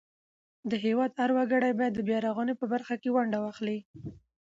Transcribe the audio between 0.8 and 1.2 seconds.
هیواد